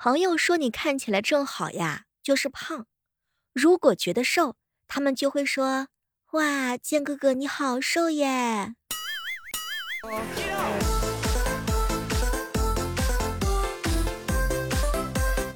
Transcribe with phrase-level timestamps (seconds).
[0.00, 2.84] 朋友说你看起来正好呀，就是胖；
[3.52, 4.54] 如果觉得瘦，
[4.86, 5.88] 他们就会说
[6.34, 8.74] ：“哇，剑哥哥你好瘦耶。”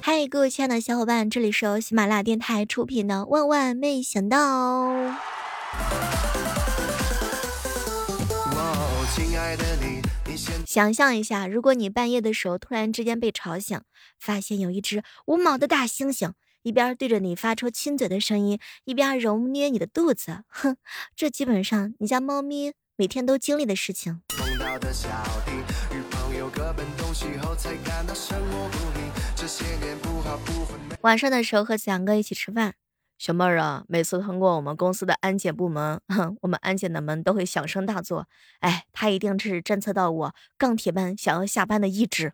[0.01, 4.89] 嗨，各位亲爱的小伙伴，这里是由喜马拉雅电台出品的《万万没想到》。
[10.65, 13.81] 想象一下，如果你半夜的时候突然之间被吵醒，
[14.19, 16.33] 发现有一只无毛的大猩猩
[16.63, 20.77] 一边对着你发出亲嘴的声音，一边揉捏你的肚子，哼，
[21.15, 24.21] 这基本上你家猫咪每天都经历的事情。
[31.01, 32.75] 晚上的时候和子阳哥一起吃饭。
[33.17, 38.27] 小妹儿啊，每次通过我们公司的安检部门，哼， 我们安检的门都会响声大作。
[38.59, 42.33] 哎，他一定是侦测到我钢铁般想要下班的意志。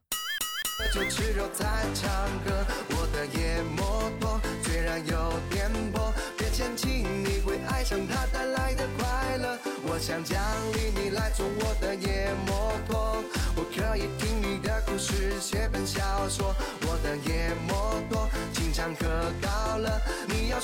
[9.81, 10.39] 我想奖
[10.73, 13.21] 励你来做我的夜摩托，
[13.55, 14.07] 我可以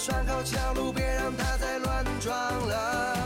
[0.06, 3.17] 拴好桥路，别让它再乱撞了。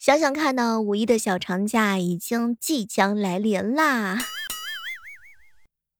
[0.00, 4.18] 想想看呢，五一的小长假已经即将来临啦。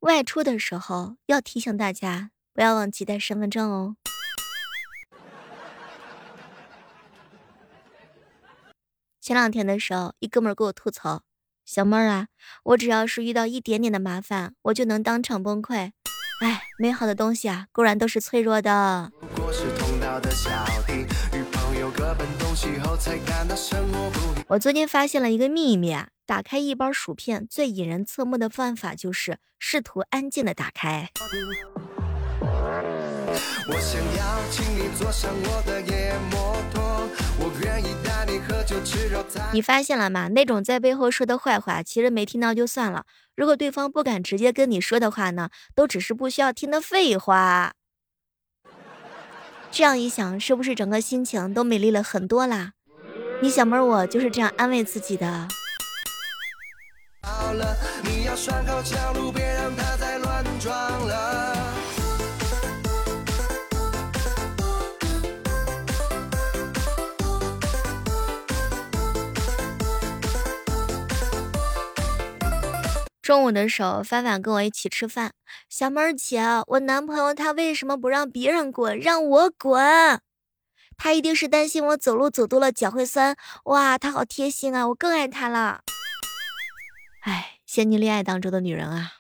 [0.01, 3.95] 外出的时候要提醒大家，不要忘记带身份证哦。
[9.21, 11.23] 前两天的时候，一哥们儿给我吐槽
[11.65, 12.27] ：“小妹儿啊，
[12.65, 15.93] 我只要是遇到一点点的麻烦，我就能当场崩溃。
[16.45, 19.11] 哎，美好的东西啊，固然都是脆弱的。”
[24.49, 31.09] 我最近发现了一个秘密啊，打开一包薯片最引人侧目的办法就是试图安静的打开。
[33.69, 37.09] 我想要请你坐上我的野摩托，
[37.39, 39.43] 我愿意带你喝酒吃肉菜。
[39.53, 40.29] 你发现了吗？
[40.29, 43.05] 那种在背后说的坏话，其实没听到就算了。
[43.35, 47.73] 如果对方不敢直接跟你说的话呢，都只是不需要听的废话。
[49.71, 52.73] 这样一想，是不是整个心情都美丽了很多啦？
[53.43, 55.49] 你小妹我就是这样安慰自己的。
[57.23, 60.73] 好了，你要拴好桥路，别让它再乱撞
[61.09, 61.34] 了。
[73.25, 75.33] 中午的时候，凡凡跟我一起吃饭。
[75.71, 80.21] 小妹儿姐，我男朋友他为什么不让别人滚，让我滚？
[80.99, 83.35] 他一定是担心我走路走多了脚会酸。
[83.65, 85.81] 哇，他好贴心啊，我更爱他了。
[87.21, 89.13] 哎，仙女恋爱当中的女人啊。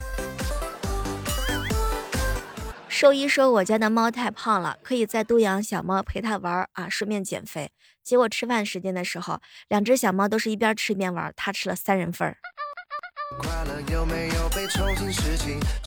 [2.86, 7.70] 兽医说我家的猫太胖了，可以再多养小猫陪它玩啊，顺便减肥。
[8.02, 12.36] 结果吃饭时间的时候，两只小猫都是一边吃一边玩，它吃了三人份儿。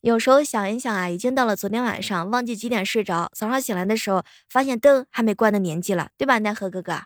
[0.02, 7.02] 有时候想一想啊，已经到了昨天晚上，忘记几点睡着，早上醒来的时候，发现灯还没关的年纪了，对吧，奈何哥哥？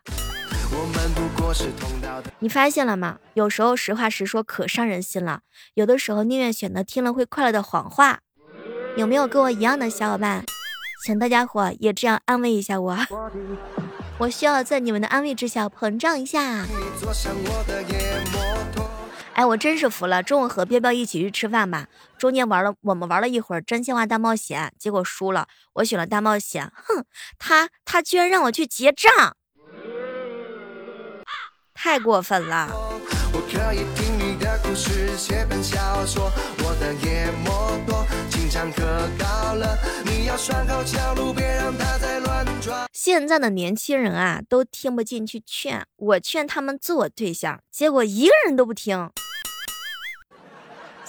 [2.39, 3.17] 你发现了吗？
[3.33, 5.41] 有时候实话实说可伤人心了，
[5.73, 8.19] 有的时候宁愿选择听了会快乐的谎话。
[8.97, 10.43] 有没有跟我一样的小伙伴？
[11.03, 12.97] 请大家伙也这样安慰一下我，
[14.19, 16.65] 我需要在你们的安慰之下膨胀一下。
[19.41, 20.21] 哎，我真是服了！
[20.21, 25.47] 中午和彪彪一起去吃饭吧，中间玩了我们玩了一会儿真心话大冒险，结果输了。
[25.73, 27.03] 我选了大冒险，哼，
[27.39, 29.35] 他他居然让我去结账，
[31.73, 32.69] 太过分了！
[42.93, 49.09] 现在的年轻人啊，都听不进去劝，我劝他们做我对象，结果一个人都不听。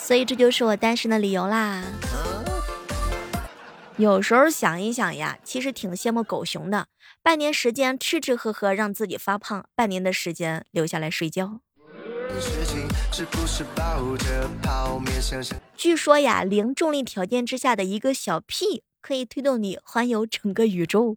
[0.02, 1.80] 所以这就是我单身的理由啦。
[3.96, 6.88] 有时候想一想呀，其实挺羡慕狗熊的，
[7.22, 11.60] 半年时间吃吃喝喝让自己发胖，半年的时间留下来睡觉。
[15.76, 21.16] 据说呀，零重力条件之下的一个小屁可以推动你环游整个宇宙。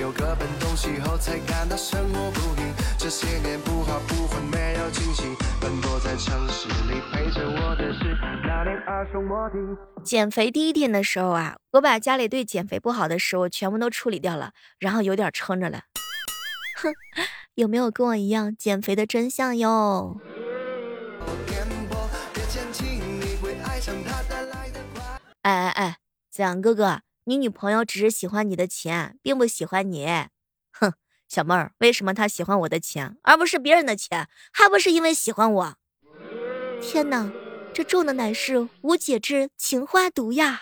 [0.00, 9.56] 有各奔东西后才感到生活不易这些年不好不坏没有惊喜奔波在城市里陪着我的是那辆二手摩的。
[10.02, 15.82] 减肥第一天的时候啊我把家里对减肥不好的食物全部都处理掉了然后有点撑着了。
[16.78, 16.94] 哼
[17.54, 20.16] 有没有跟我一样减肥的真相哟？
[25.42, 25.96] 哎哎哎
[26.30, 27.00] 子阳哥哥
[27.30, 30.04] 你女朋友只是喜欢你的钱，并不喜欢你。
[30.72, 30.94] 哼，
[31.28, 34.28] 小妹儿，为什么她喜欢我的钱，而不是别人的钱？
[34.52, 35.76] 还不是因为喜欢我？
[36.82, 37.30] 天哪，
[37.72, 40.60] 这中的乃是无解之情花毒呀！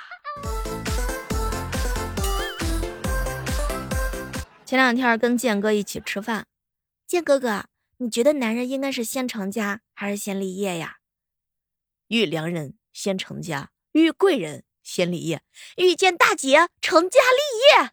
[4.66, 6.44] 前两天跟建哥一起吃饭，
[7.06, 7.64] 建哥哥，
[7.96, 10.96] 你觉得男人应该是先成家还是先立业呀？
[12.08, 14.64] 遇良人先成家，遇贵人。
[14.88, 15.42] 先立业，
[15.76, 17.90] 遇见大姐成家立业。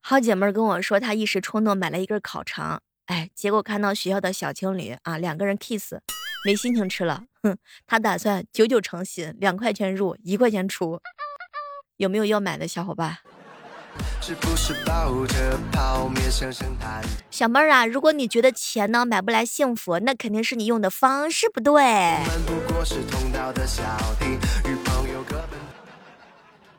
[0.00, 5.94] 好姐妹跟我说，她一时冲动买了一根烤肠，哎，结果看到学校的小情侣啊，两个人 kiss，
[6.44, 7.22] 没心情吃了。
[7.44, 7.56] 哼，
[7.86, 11.00] 她打算九九成新，两块钱入，一块钱出。
[11.98, 13.18] 有没有要买的小伙伴？
[17.30, 21.82] 小妹儿啊，如果你觉得钱呢买不来幸福，那肯定是你用的方式不对。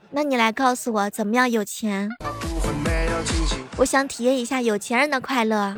[0.10, 2.10] 那你来告诉我，怎么样有钱？
[3.78, 5.76] 我想体验一下有钱人的快乐。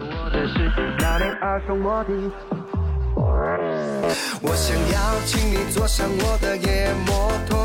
[4.41, 7.64] 我想要请你坐上我的野摩托。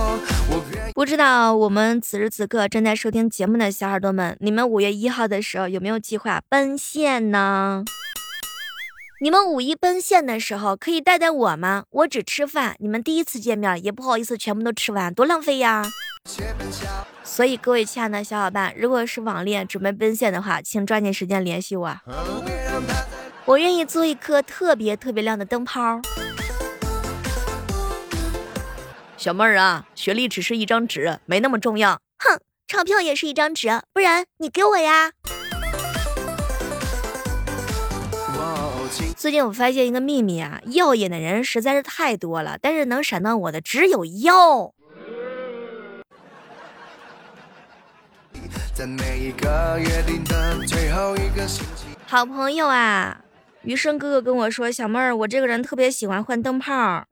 [0.94, 7.84] 不知道我们此时此刻正在收听节目的小耳朵们，你们五月一号的时候有没有计划奔现呢？
[9.22, 11.84] 你们五一奔现的时候可以带带我吗？
[11.90, 15.84] 我只吃饭，你们第一次见面也不好意思全部都吃完，多浪费呀！
[17.22, 21.96] 所以各位亲爱的小伙伴，如果是网恋准备奔现的话，请抓紧时间联系我。
[23.44, 26.00] 我愿意做一颗特别特别亮的灯泡。
[29.20, 32.00] 小妹儿啊，学历只是一张纸，没那么重要。
[32.20, 35.12] 哼，钞票也是一张纸，不然你给我呀。
[39.14, 44.72] 最近我发现一个秘密啊，耀眼的人实在是太多了，但是能闪到我的只有耀。
[52.06, 53.20] 好朋友啊。
[53.64, 57.04] 余生哥哥跟我说：“小妹儿，我这个人特别喜欢换灯泡。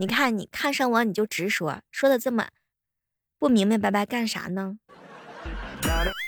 [0.00, 2.48] 你看，你看上我你就直说，说的这么
[3.38, 4.78] 不明明白白干啥呢？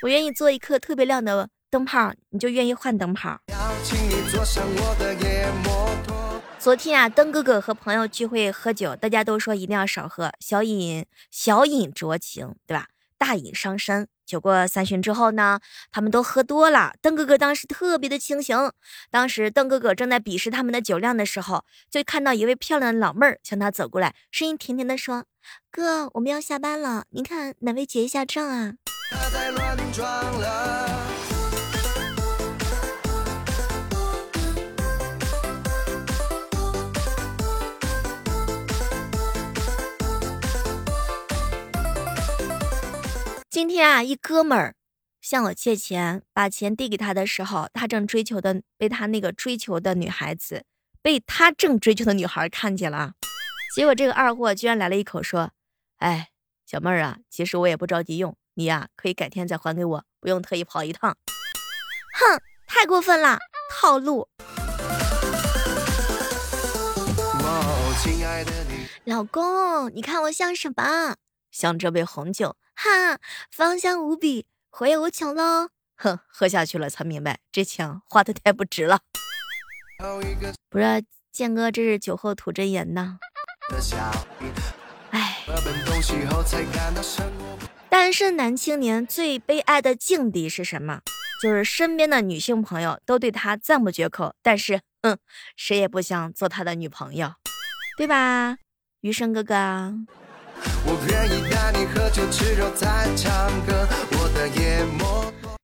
[0.03, 3.41] 我愿意做一颗特别亮的灯泡，你就愿意换灯泡。
[6.59, 12.89] 昨天啊，灯哥哥和朋友聚会喝酒，大家都说一定要少喝，小饮小饮酌情，对吧？
[13.17, 15.61] 大饮伤身。”酒过三巡之后呢，
[15.91, 16.93] 他们都喝多了。
[17.01, 18.57] 邓哥哥当时特别的清醒。
[19.11, 25.25] 当时邓哥哥正在鄙视他们的酒量的时候，就看到一位漂亮的老妹儿向他走过来，声音甜甜的说
[25.71, 28.75] ：“哥，我们要下班了，您看哪位结一下账啊？”
[29.13, 30.07] 他在乱撞
[30.41, 31.02] 了
[43.53, 44.77] 今天啊，一哥们儿
[45.21, 50.65] 向我借钱，把钱递给他的时候，他正追求的被他那个追求的女孩子，
[51.03, 53.13] 被他正追求的女孩看见了。
[53.77, 55.51] 结果这个二货居然来了一口说
[56.01, 56.31] ：“哎，
[56.65, 61.15] 小妹儿啊，其实我也不着急用，你呀可以改天再还给我，不用特意跑一趟。”
[62.19, 63.39] 哼，太过分了，
[63.71, 64.31] 套路。
[69.05, 71.17] 老公，你看我像什么？
[71.51, 72.57] 像这杯红酒。
[72.83, 73.21] 哈，
[73.53, 75.69] 芳香无比，回味无穷喽！
[75.95, 78.99] 哼，喝下去了才明白，这钱花的太不值了。
[80.69, 83.21] 不知道剑哥这是酒后吐真言呢？
[85.11, 85.45] 哎，
[87.89, 91.03] 单身男青年最悲哀的境地是什么？
[91.41, 95.17] 就是身边的女性朋友都对他赞不绝口，但是，嗯，
[95.57, 97.35] 谁也不想做他的女朋友，
[97.97, 98.57] 对吧？
[99.03, 99.95] 余生哥哥。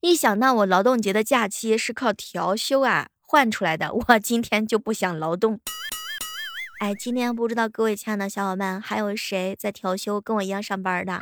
[0.00, 5.60] 一想到我劳动节的假期是靠调休啊换出来的， 我今天就不想劳动。
[6.80, 11.18] 哎，今天不知道各位亲爱的小伙伴还有谁在调休，跟我一样上班的？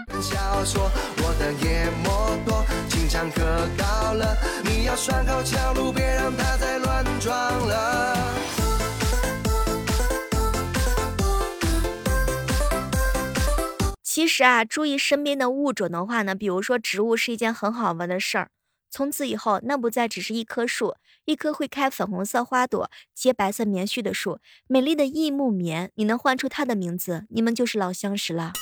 [14.16, 18.48] 其实啊，注意身边的物种的话呢，比如说植物是一件很好玩的事儿。
[18.90, 20.96] 从此以后，那不再只是一棵树，
[21.26, 28.54] 一棵会开粉红色花朵、结白色棉絮的树，美丽的异木棉，你能唤出它的名字，你们就是老相识了。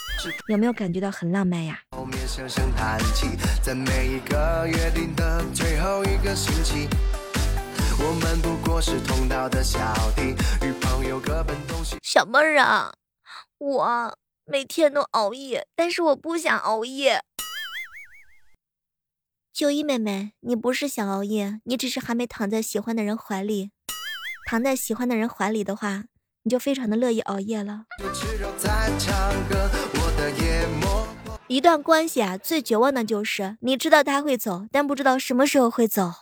[0.49, 1.83] 有没有感觉到很浪漫呀？
[12.03, 12.93] 小妹儿啊，
[13.59, 17.23] 我每天都熬夜，但是我不想熬夜。
[19.55, 23.71] 九一妹妹，你不是想熬夜，你只是还没躺在喜欢的人怀里。
[24.47, 26.05] 躺在喜欢的人怀里的话，
[26.43, 27.85] 你就非常的乐意熬夜了。
[31.47, 36.13] 一段关系啊，最绝望的就是你知道他会走，但不知道什么时候会走。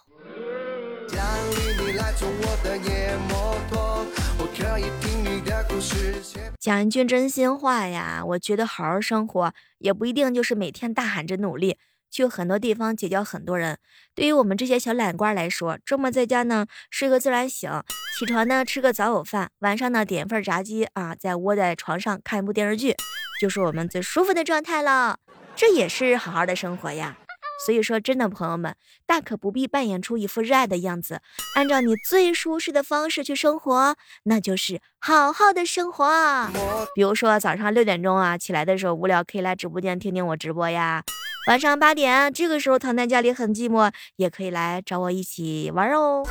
[6.59, 11.77] 讲一句真心话呀，我觉得好好生活也不一定就是每天大喊着努力，
[12.11, 13.79] 去很多地方结交很多人。
[14.15, 17.71] 对于我们这些小懒瓜来说，周末在家呢睡个自然醒，
[18.19, 22.95] 起床呢吃个早午饭，晚上呢点份炸鸡啊，再窝在床上看一部电视剧，
[23.41, 25.19] 就是我们最舒服的状态了。
[25.55, 27.19] 这也是好好的生活呀。
[27.65, 28.75] 所以说，真的朋友们，
[29.07, 31.21] 大可不必扮演出一副热爱的样子，
[31.55, 33.95] 按照你最舒适的方式去生活，
[34.25, 36.49] 那就是好好的生活。
[36.95, 41.05] 比如说早上六点钟啊起来的时候无聊，可以来直播间听听我直播呀。
[41.49, 46.25] 晚上八点这个时候躺在家里很寂寞，也可以来找我一起玩哦。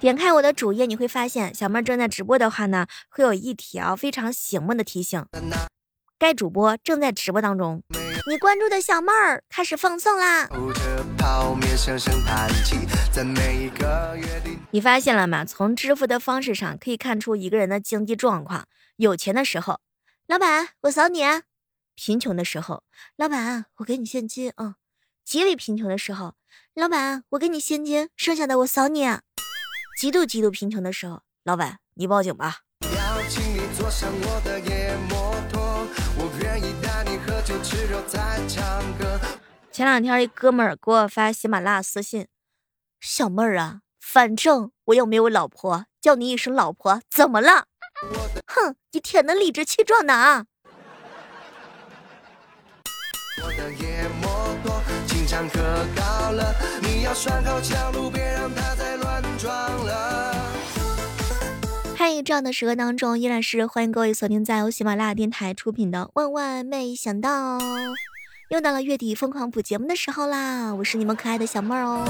[0.00, 5.24] 点开我的主页，你会发现小妹正在直播的话呢，会有一条非常醒目的提醒，
[6.18, 7.82] 该主播正在直播当中。
[8.24, 10.48] 你关注的小妹儿开始放送啦！
[14.70, 15.44] 你发现了吗？
[15.44, 18.66] 从支付的方式上可以看出一个人的经济状况。
[18.96, 19.80] 有钱的时候，
[20.28, 21.42] 老板我扫你；啊
[21.96, 22.84] 贫穷的时候，
[23.16, 24.74] 老板我给你现金啊；
[25.24, 26.34] 极为贫穷的时候，
[26.74, 29.22] 老板我给你现金，剩下的我扫你；啊
[29.98, 32.60] 极度极度贫穷的时候，老板你报警吧。
[39.70, 42.26] 前两天一哥们儿给我发喜马拉雅私信，
[43.00, 47.66] 小妹儿啊，反正我又没有老婆，叫你一声老婆怎么了？
[48.46, 50.46] 哼，你舔的理直气壮的啊！
[62.24, 67.58] 这样的时刻当中，依然是欢迎各位锁定在由喜马拉雅电台出品的《万万没想到》。
[68.50, 70.74] 又到了月底疯狂补节目的时候啦！
[70.74, 72.04] 我是你们可爱的小妹儿哦。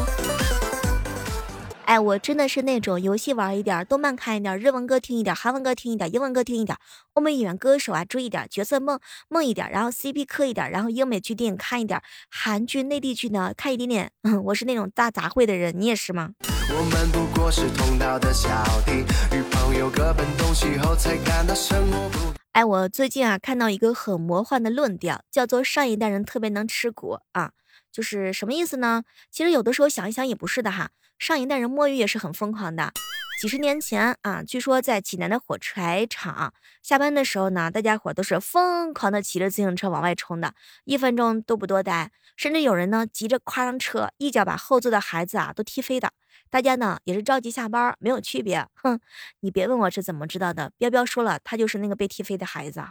[1.84, 6.76] 哎，我真的是那种游戏玩一点，动漫看一点，日文歌听一点，韩文歌听一点，英文歌听一点，
[7.14, 12.00] 欧美演员歌手啊追一点，角色梦梦一点，然后 CP 磕一点，然后英美剧电影看一点，
[12.30, 14.10] 韩剧内地剧呢看一点点。
[14.22, 16.30] 嗯， 我是那种大杂烩的人，你也是吗？
[16.70, 18.48] 我们不过是同道的小
[18.86, 19.04] 弟，
[19.34, 22.18] 与朋友各奔东西后才感到生活不。
[22.52, 27.52] 哎，我最近啊看到一个很魔幻的论调，叫做上一代人特别能吃苦啊，
[27.90, 29.02] 就是什么意思呢？
[29.30, 32.92] 其实有的时候想一想也不是的哈，上一代人摸鱼也是很疯狂的。
[33.40, 40.54] 几十年前啊，据说在济南的火柴厂下班的时候呢，大家伙都是疯狂的骑着自行车往外冲的，
[40.84, 46.12] 一分钟都不多待，甚至有人呢急着跨上车，一脚把后座的孩子啊都踢飞的。
[46.52, 48.66] 大家呢也是着急下班，没有区别。
[48.74, 49.00] 哼，
[49.40, 50.70] 你别问我是怎么知道的。
[50.76, 52.84] 彪彪说了，他就是那个被踢飞的孩子，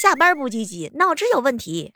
[0.00, 1.92] 下班不积极，脑子有问题。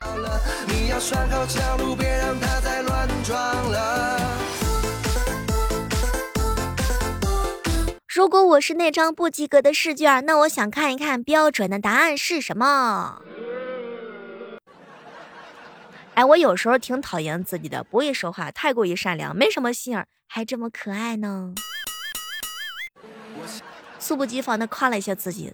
[8.05, 13.23] 如果我是那张不及格的试卷，那我想看一看标准的答案是什么。
[16.13, 20.05] 哎，我有时候挺讨厌自己的，不会说话，太过于善良，没什么心眼。
[20.27, 21.55] 还这么可爱呢，
[23.97, 25.53] 猝不及防的夸了一下自己。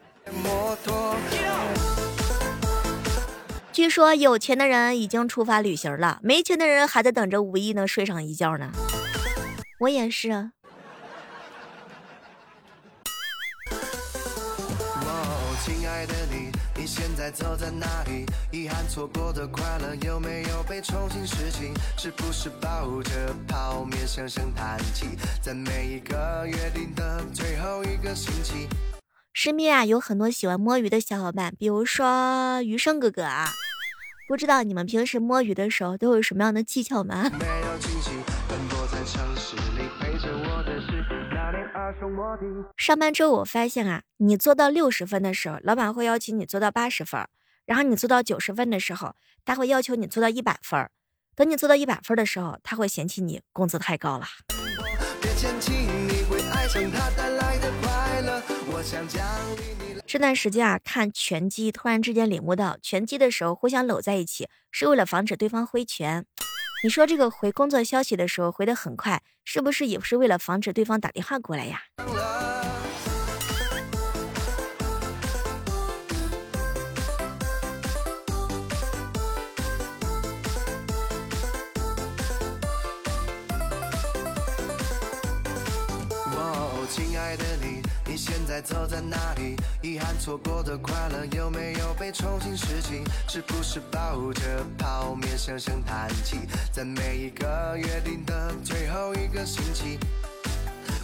[3.71, 8.71] 据说有钱的人已经出发旅行了，没钱的人还在等着五一能睡上一觉呢。
[9.79, 10.51] 我也是。
[16.95, 18.23] 现在走在哪里？
[18.51, 21.73] 遗憾错过的快乐有没有被重新拾起？
[21.97, 25.07] 是不是抱着泡面声声叹气？
[25.41, 28.67] 在每一个约定的最后一个星期。
[29.33, 33.47] 身边啊有很多喜欢摸鱼的小伙伴，比如说余生哥哥啊，
[34.27, 37.31] 不知道你们平时摸鱼的时候都有什么样的技巧吗？
[37.39, 37.77] 没有
[42.77, 47.23] 上班之后，我发现啊，你做到六十分的时候，老板会要求你做到八十分；
[47.65, 50.85] 然后你做到九十分的时候，他会要求你做到一百分；
[51.35, 54.25] 等你做到一百分的时候，他会嫌弃你工资太高了。
[60.05, 66.25] 这段时间啊，看拳击，突然之间领悟到，拳击的时候互相搂在一起，是为了防止对方挥拳。
[66.83, 71.83] 你说这个回工作消息的时候回的很快，是不是也是为了防止对方打电话过来呀？
[88.33, 89.55] 现在走在哪里？
[89.83, 93.03] 遗憾错过的快乐有没有被重新拾起？
[93.27, 96.39] 是不是抱着泡面声声叹气？
[96.71, 99.99] 在每一个约定的最后一个星期，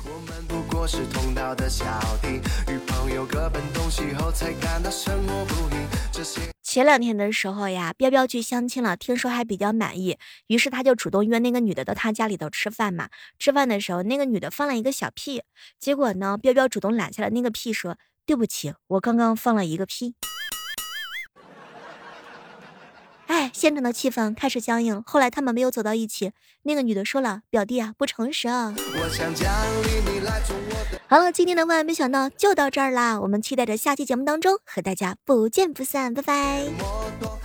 [0.05, 1.85] 我们不过是同道的小
[2.19, 5.77] 弟，与朋友各奔东西后才感到生活不易。
[6.11, 6.58] 这些。
[6.71, 13.09] 前两天的时候呀，彪彪去相亲了，听说还比较满意，于是他就主动约那个女的到他家里头吃饭嘛。
[13.39, 15.41] 吃饭的时候，那个女的放了一个小屁，
[15.79, 20.13] 结果呢，彪彪主动揽下了那个屁，说：“对不起，我刚刚放了一个屁。”
[23.49, 25.01] 哎，现场的气氛开始僵硬。
[25.05, 26.31] 后来他们没有走到一起。
[26.63, 28.75] 那个女的说了：“表弟啊，不诚实啊。”
[31.07, 33.19] 好了，今天的万万没想到就到这儿啦。
[33.19, 37.38] 我们期待着下期节目当中和大家不见不散，拜拜。